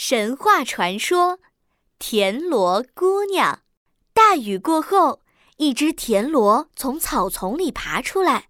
[0.00, 1.40] 神话传说：
[1.98, 3.64] 田螺姑娘。
[4.12, 5.22] 大雨过后，
[5.56, 8.48] 一只田螺从草丛里爬出来，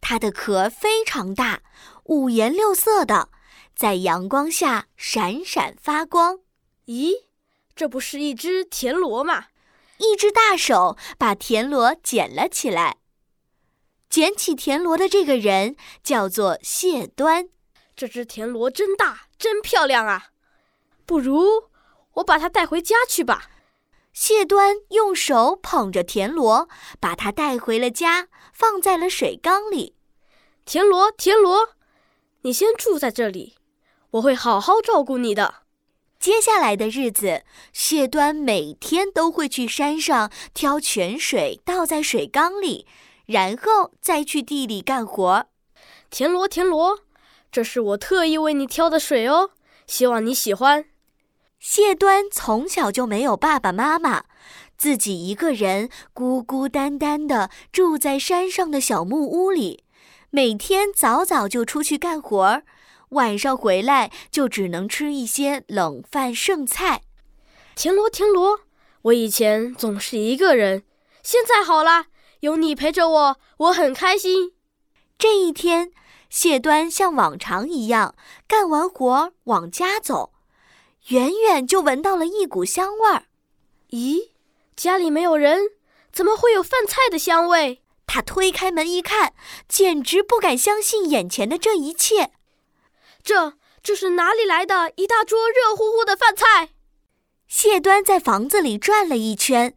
[0.00, 1.62] 它的壳非常大，
[2.04, 3.30] 五颜六色的，
[3.74, 6.38] 在阳光下闪闪发光。
[6.86, 7.24] 咦，
[7.74, 9.46] 这不是一只田螺吗？
[9.98, 12.98] 一只大手把田螺捡了起来。
[14.08, 15.74] 捡起田螺的这个人
[16.04, 17.48] 叫做谢端。
[17.96, 20.28] 这只田螺真大，真漂亮啊！
[21.08, 21.70] 不如
[22.16, 23.48] 我把它带回家去吧。
[24.12, 26.68] 谢端用手捧着田螺，
[27.00, 29.94] 把它带回了家，放在了水缸里。
[30.66, 31.70] 田螺，田螺，
[32.42, 33.54] 你先住在这里，
[34.10, 35.62] 我会好好照顾你的。
[36.18, 42.86] 接下来的日子，谢端每天都会去山上挑泉水，倒在水缸里，
[43.24, 45.46] 然后再去地里干活。
[46.10, 46.98] 田螺，田螺。
[47.50, 49.52] 这是我特意为你挑的水哦，
[49.86, 50.84] 希望你喜欢。
[51.58, 54.24] 谢端从小就没有爸爸妈妈，
[54.76, 59.82] 自己一个人孤孤单单的住在山上的小木屋里，
[60.30, 62.62] 每天早早就出去干活儿，
[63.10, 67.02] 晚上回来就只能吃一些冷饭剩菜。
[67.74, 68.60] 田螺，田螺，
[69.02, 70.84] 我以前总是一个人，
[71.22, 72.06] 现在好了，
[72.40, 74.52] 有你陪着我，我很开心。
[75.18, 75.90] 这一天。
[76.30, 78.14] 谢端像往常一样
[78.46, 80.34] 干完活往家走，
[81.08, 83.24] 远远就闻到了一股香味儿。
[83.90, 84.30] 咦，
[84.76, 85.70] 家里没有人，
[86.12, 87.80] 怎么会有饭菜的香味？
[88.06, 89.32] 他推开门一看，
[89.68, 92.32] 简直不敢相信眼前的这一切。
[93.22, 96.70] 这这是哪里来的一大桌热乎乎的饭菜？
[97.46, 99.74] 谢端在房子里转了一圈，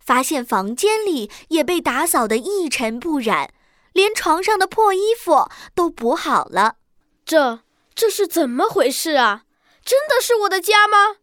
[0.00, 3.52] 发现房间里也被打扫得一尘不染。
[3.92, 6.76] 连床上的破衣服都补好了，
[7.24, 7.60] 这
[7.94, 9.44] 这是怎么回事啊？
[9.84, 11.16] 真的是我的家吗？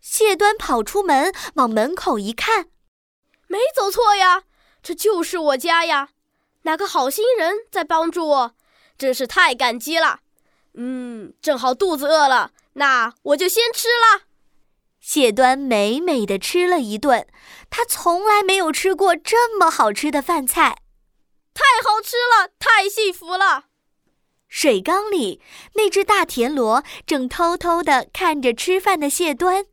[0.00, 2.68] 谢端跑出门，往门口一看，
[3.48, 4.44] 没走错呀，
[4.82, 6.10] 这就是我家呀！
[6.62, 8.54] 哪个好心人在帮助我？
[8.98, 10.20] 真是太感激了。
[10.74, 14.22] 嗯，正好肚子饿了，那我就先吃了。
[15.00, 17.26] 谢端美美的吃了一顿，
[17.70, 20.82] 他从来没有吃过这么好吃的饭菜。
[21.54, 23.64] 太好吃了，太幸福了！
[24.48, 25.40] 水缸里
[25.74, 29.66] 那只大田螺正偷偷地看着吃饭的谢端。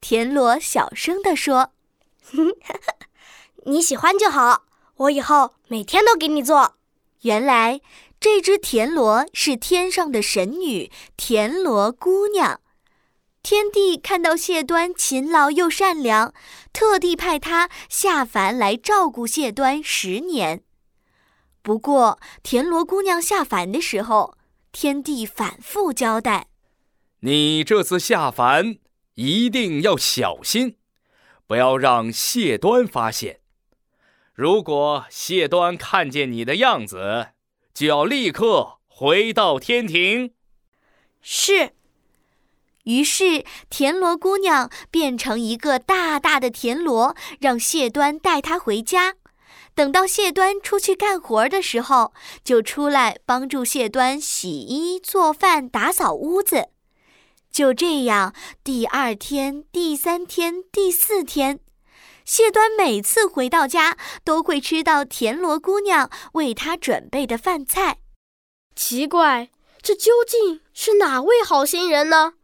[0.00, 1.72] 田螺小声地说
[3.66, 4.64] ：“你喜欢就好，
[4.96, 6.76] 我以后每天都给你做。”
[7.22, 7.80] 原来
[8.20, 12.60] 这只田螺是天上的神女田螺姑娘。
[13.42, 16.32] 天帝看到谢端勤劳又善良，
[16.72, 20.62] 特地派他下凡来照顾谢端十年。
[21.64, 24.36] 不过，田螺姑娘下凡的时候，
[24.70, 26.48] 天帝反复交代
[27.20, 28.76] ：“你这次下凡
[29.14, 30.76] 一定要小心，
[31.46, 33.40] 不要让谢端发现。
[34.34, 37.28] 如果谢端看见你的样子，
[37.72, 40.34] 就要立刻回到天庭。”
[41.22, 41.72] 是。
[42.82, 49.14] 于是，田螺姑娘变成一个大大的田螺，让谢端带她回家。
[49.74, 52.12] 等到谢端出去干活的时候，
[52.44, 56.68] 就出来帮助谢端洗衣、做饭、打扫屋子。
[57.50, 61.60] 就这样，第二天、第三天、第四天，
[62.24, 67.98] 谢端每次回到家都会吃到田螺姑娘为他准备的饭菜。
[68.74, 69.50] 奇怪，
[69.82, 72.34] 这究竟是哪位好心人呢？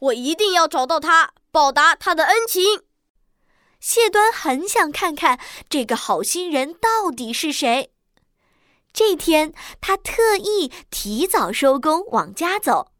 [0.00, 2.82] 我一定要找到他，报答他的恩情。
[3.84, 7.92] 谢端很想看看这个好心人到底是谁。
[8.94, 12.92] 这天，他特意提早收工往家走，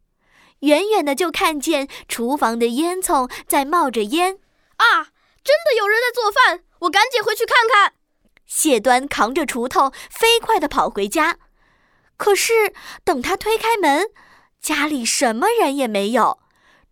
[0.59, 4.37] 远远的就看见厨房的烟囱在冒着烟。
[4.75, 5.09] 啊，
[5.43, 6.63] 真的有人在做饭！
[6.81, 7.93] 我赶紧回去看看。
[8.45, 11.39] 谢端扛着锄头，飞快地跑回家。
[12.15, 14.11] 可是，等他推开门，
[14.61, 16.37] 家里什么人也没有。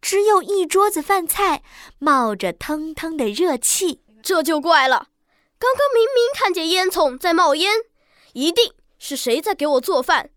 [0.03, 1.63] 只有一桌子饭菜，
[1.97, 5.07] 冒着腾腾的热气，这就怪了。
[5.57, 7.71] 刚刚明明看见烟囱在冒烟，
[8.33, 10.29] 一定是谁在给我做饭？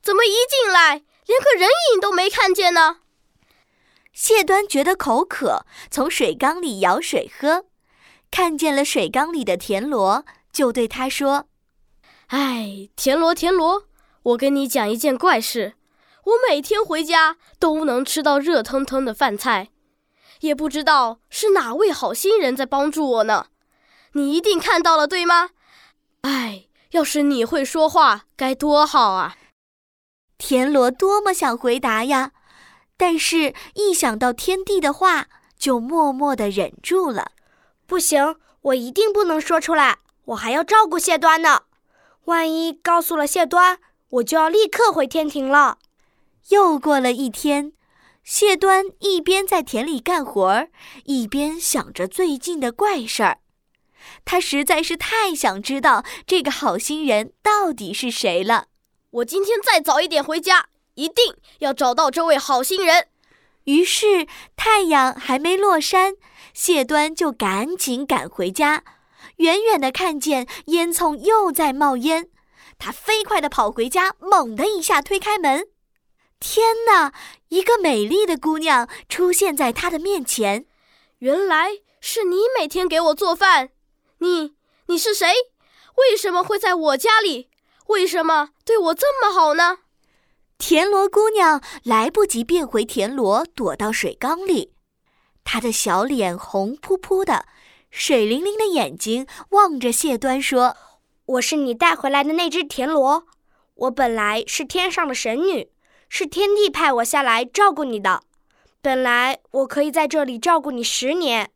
[0.00, 3.00] 怎么一进来连个人影都没看见呢？
[4.14, 7.66] 谢端觉得口渴，从水缸里舀水喝，
[8.30, 11.44] 看见了水缸里的田螺，就对他说
[12.28, 13.84] ：“哎，田螺，田螺，
[14.22, 15.74] 我跟你讲一件怪事。”
[16.24, 19.70] 我每天回家都能吃到热腾腾的饭菜，
[20.40, 23.46] 也不知道是哪位好心人在帮助我呢。
[24.12, 25.50] 你一定看到了，对吗？
[26.22, 29.36] 哎，要是你会说话，该多好啊！
[30.36, 32.32] 田螺多么想回答呀，
[32.96, 35.28] 但是，一想到天帝的话，
[35.58, 37.32] 就默默地忍住了。
[37.86, 41.62] 不行，我一定不能说出来，我还要照顾谢端呢。
[42.24, 43.78] 万一告诉了谢端，
[44.10, 45.78] 我就要立刻回天庭了。
[46.50, 47.72] 又过了一天，
[48.24, 50.70] 谢端一边在田里干活儿，
[51.04, 53.38] 一边想着最近的怪事儿。
[54.24, 58.66] 他实在是太想知道这个好心人到底是谁了。
[59.10, 63.06] 我今天再早一点回家，一定要找到这位好心人。
[63.64, 64.26] 于是
[64.56, 66.14] 太阳还没落山，
[66.52, 68.82] 谢端就赶紧赶回家。
[69.36, 72.28] 远远的看见烟囱又在冒烟，
[72.78, 75.68] 他飞快的跑回家，猛地一下推开门。
[76.40, 77.12] 天哪！
[77.48, 80.64] 一个美丽的姑娘出现在他的面前。
[81.18, 83.70] 原来是你每天给我做饭。
[84.18, 84.54] 你，
[84.86, 85.28] 你是谁？
[85.96, 87.50] 为什么会在我家里？
[87.88, 89.80] 为什么对我这么好呢？
[90.56, 94.72] 田螺姑娘来不及变回田螺，躲到水缸里。
[95.44, 97.44] 她的小脸红扑扑的，
[97.90, 100.76] 水灵灵的眼睛望着谢端说
[101.26, 103.26] ：“我是你带回来的那只田螺。
[103.74, 105.70] 我本来是天上的神女，
[106.10, 108.22] 是天帝派我下来照顾你的。
[108.82, 111.50] 本来我可以在这里照顾你十年，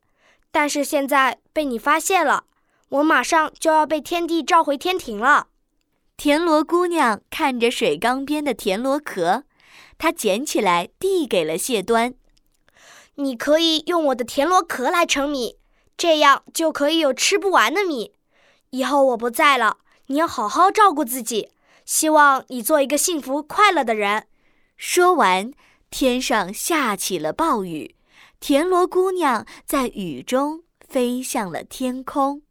[0.51, 2.45] 但是现在被你发现了。”
[2.89, 5.47] 我马上就要被天帝召回天庭了。
[6.15, 9.43] 田螺姑娘看着水缸边的田螺壳，
[9.97, 12.13] 她捡起来递给了谢端。
[13.15, 15.57] 你可以用我的田螺壳来盛米，
[15.97, 18.13] 这样就可以有吃不完的米。
[18.69, 21.49] 以后我不在了，你要好好照顾自己。
[21.85, 24.27] 希望你做一个幸福快乐的人。
[24.77, 25.51] 说完，
[25.89, 27.95] 天上下起了暴雨，
[28.39, 32.44] 田螺姑娘在雨中飞向了天空。